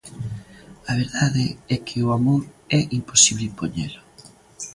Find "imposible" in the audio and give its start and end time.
2.97-3.45